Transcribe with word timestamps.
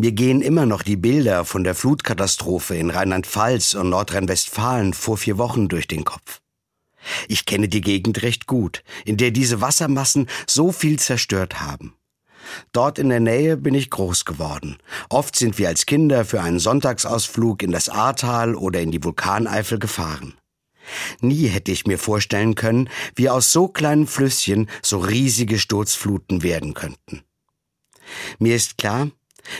Mir 0.00 0.12
gehen 0.12 0.40
immer 0.40 0.64
noch 0.64 0.82
die 0.82 0.96
Bilder 0.96 1.44
von 1.44 1.62
der 1.62 1.74
Flutkatastrophe 1.74 2.74
in 2.74 2.88
Rheinland-Pfalz 2.88 3.74
und 3.74 3.90
Nordrhein-Westfalen 3.90 4.94
vor 4.94 5.18
vier 5.18 5.36
Wochen 5.36 5.68
durch 5.68 5.88
den 5.88 6.04
Kopf. 6.04 6.40
Ich 7.28 7.44
kenne 7.44 7.68
die 7.68 7.82
Gegend 7.82 8.22
recht 8.22 8.46
gut, 8.46 8.82
in 9.04 9.18
der 9.18 9.30
diese 9.30 9.60
Wassermassen 9.60 10.26
so 10.46 10.72
viel 10.72 10.98
zerstört 10.98 11.60
haben. 11.60 11.92
Dort 12.72 12.98
in 12.98 13.10
der 13.10 13.20
Nähe 13.20 13.58
bin 13.58 13.74
ich 13.74 13.90
groß 13.90 14.24
geworden. 14.24 14.78
Oft 15.10 15.36
sind 15.36 15.58
wir 15.58 15.68
als 15.68 15.84
Kinder 15.84 16.24
für 16.24 16.40
einen 16.40 16.60
Sonntagsausflug 16.60 17.62
in 17.62 17.70
das 17.70 17.90
Ahrtal 17.90 18.54
oder 18.54 18.80
in 18.80 18.92
die 18.92 19.04
Vulkaneifel 19.04 19.78
gefahren. 19.78 20.32
Nie 21.20 21.48
hätte 21.48 21.72
ich 21.72 21.86
mir 21.86 21.98
vorstellen 21.98 22.54
können, 22.54 22.88
wie 23.16 23.28
aus 23.28 23.52
so 23.52 23.68
kleinen 23.68 24.06
Flüsschen 24.06 24.70
so 24.80 24.96
riesige 24.96 25.58
Sturzfluten 25.58 26.42
werden 26.42 26.72
könnten. 26.72 27.20
Mir 28.38 28.56
ist 28.56 28.78
klar, 28.78 29.10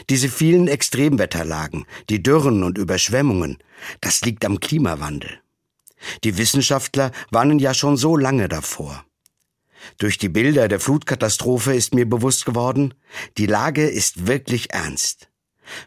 diese 0.09 0.29
vielen 0.29 0.69
Extremwetterlagen, 0.69 1.87
die 2.09 2.23
Dürren 2.23 2.63
und 2.63 2.79
Überschwemmungen, 2.79 3.59
das 4.01 4.21
liegt 4.23 4.45
am 4.45 4.61
Klimawandel. 4.61 5.41
Die 6.25 6.39
Wissenschaftler 6.39 7.13
warnen 7.31 7.59
ja 7.59 7.75
schon 7.75 7.97
so 7.97 8.17
lange 8.17 8.49
davor. 8.49 9.05
Durch 9.99 10.19
die 10.19 10.29
Bilder 10.29 10.69
der 10.69 10.81
Flutkatastrophe 10.81 11.75
ist 11.75 11.95
mir 11.95 12.09
bewusst 12.09 12.45
geworden, 12.45 12.95
die 13.39 13.47
Lage 13.47 13.87
ist 13.87 14.27
wirklich 14.27 14.73
ernst. 14.73 15.29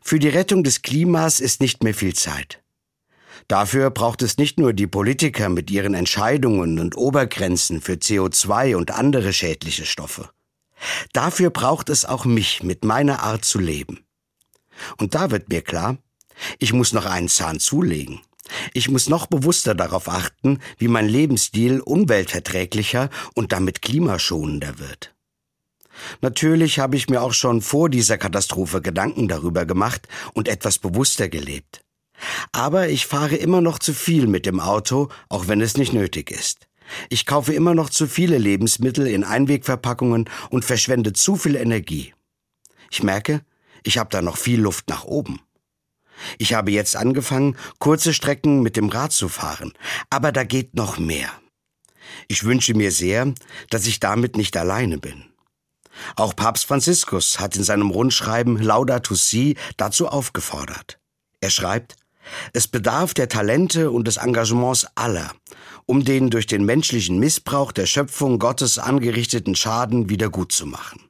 Für 0.01 0.19
die 0.19 0.29
Rettung 0.29 0.63
des 0.63 0.81
Klimas 0.81 1.39
ist 1.39 1.61
nicht 1.61 1.83
mehr 1.83 1.93
viel 1.93 2.13
Zeit. 2.13 2.63
Dafür 3.47 3.89
braucht 3.89 4.21
es 4.21 4.37
nicht 4.37 4.57
nur 4.57 4.73
die 4.73 4.87
Politiker 4.87 5.49
mit 5.49 5.69
ihren 5.69 5.93
Entscheidungen 5.93 6.79
und 6.79 6.95
Obergrenzen 6.95 7.81
für 7.81 7.93
CO2 7.93 8.75
und 8.75 8.91
andere 8.91 9.33
schädliche 9.33 9.85
Stoffe. 9.85 10.29
Dafür 11.13 11.49
braucht 11.49 11.89
es 11.89 12.05
auch 12.05 12.25
mich 12.25 12.63
mit 12.63 12.83
meiner 12.85 13.23
Art 13.23 13.45
zu 13.45 13.59
leben. 13.59 14.05
Und 14.97 15.15
da 15.15 15.31
wird 15.31 15.49
mir 15.49 15.61
klar, 15.61 15.97
ich 16.59 16.73
muss 16.73 16.93
noch 16.93 17.05
einen 17.05 17.29
Zahn 17.29 17.59
zulegen. 17.59 18.21
Ich 18.73 18.89
muss 18.89 19.07
noch 19.07 19.27
bewusster 19.27 19.73
darauf 19.73 20.09
achten, 20.09 20.59
wie 20.77 20.87
mein 20.87 21.07
Lebensstil 21.07 21.79
umweltverträglicher 21.79 23.09
und 23.35 23.51
damit 23.51 23.81
klimaschonender 23.81 24.79
wird. 24.79 25.13
Natürlich 26.21 26.79
habe 26.79 26.97
ich 26.97 27.09
mir 27.09 27.21
auch 27.21 27.33
schon 27.33 27.61
vor 27.61 27.89
dieser 27.89 28.17
Katastrophe 28.17 28.81
Gedanken 28.81 29.27
darüber 29.27 29.65
gemacht 29.65 30.07
und 30.33 30.47
etwas 30.47 30.79
bewusster 30.79 31.29
gelebt. 31.29 31.83
Aber 32.51 32.89
ich 32.89 33.05
fahre 33.05 33.35
immer 33.35 33.61
noch 33.61 33.79
zu 33.79 33.93
viel 33.93 34.27
mit 34.27 34.45
dem 34.45 34.59
Auto, 34.59 35.09
auch 35.29 35.47
wenn 35.47 35.61
es 35.61 35.77
nicht 35.77 35.93
nötig 35.93 36.31
ist. 36.31 36.67
Ich 37.09 37.25
kaufe 37.25 37.53
immer 37.53 37.73
noch 37.73 37.89
zu 37.89 38.07
viele 38.07 38.37
Lebensmittel 38.37 39.07
in 39.07 39.23
Einwegverpackungen 39.23 40.29
und 40.49 40.65
verschwende 40.65 41.13
zu 41.13 41.35
viel 41.35 41.55
Energie. 41.55 42.13
Ich 42.91 43.03
merke, 43.03 43.41
ich 43.83 43.97
habe 43.97 44.09
da 44.09 44.21
noch 44.21 44.37
viel 44.37 44.61
Luft 44.61 44.89
nach 44.89 45.03
oben. 45.03 45.39
Ich 46.37 46.53
habe 46.53 46.71
jetzt 46.71 46.95
angefangen, 46.95 47.57
kurze 47.79 48.13
Strecken 48.13 48.61
mit 48.61 48.77
dem 48.77 48.89
Rad 48.89 49.11
zu 49.11 49.29
fahren, 49.29 49.73
aber 50.09 50.31
da 50.31 50.43
geht 50.43 50.75
noch 50.75 50.97
mehr. 50.97 51.31
Ich 52.27 52.43
wünsche 52.43 52.73
mir 52.73 52.91
sehr, 52.91 53.33
dass 53.69 53.87
ich 53.87 53.99
damit 53.99 54.37
nicht 54.37 54.55
alleine 54.55 54.97
bin. 54.97 55.25
Auch 56.15 56.35
Papst 56.35 56.65
Franziskus 56.65 57.39
hat 57.39 57.55
in 57.55 57.63
seinem 57.63 57.91
Rundschreiben 57.91 58.57
Laudato 58.57 59.15
Si 59.15 59.57
dazu 59.77 60.07
aufgefordert. 60.07 60.99
Er 61.39 61.49
schreibt, 61.49 61.95
es 62.53 62.67
bedarf 62.67 63.13
der 63.13 63.29
Talente 63.29 63.91
und 63.91 64.07
des 64.07 64.17
Engagements 64.17 64.87
aller, 64.95 65.31
um 65.85 66.05
den 66.05 66.29
durch 66.29 66.47
den 66.47 66.65
menschlichen 66.65 67.19
Missbrauch 67.19 67.71
der 67.71 67.85
Schöpfung 67.85 68.39
Gottes 68.39 68.79
angerichteten 68.79 69.55
Schaden 69.55 70.09
wiedergutzumachen. 70.09 71.01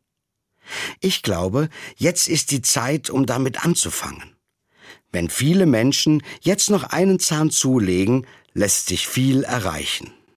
Ich 0.99 1.21
glaube, 1.21 1.69
jetzt 1.97 2.27
ist 2.27 2.51
die 2.51 2.61
Zeit, 2.61 3.09
um 3.09 3.25
damit 3.25 3.65
anzufangen. 3.65 4.35
Wenn 5.11 5.29
viele 5.29 5.65
Menschen 5.65 6.23
jetzt 6.41 6.69
noch 6.69 6.85
einen 6.85 7.19
Zahn 7.19 7.51
zulegen, 7.51 8.25
lässt 8.53 8.87
sich 8.87 9.07
viel 9.07 9.43
erreichen. 9.43 10.11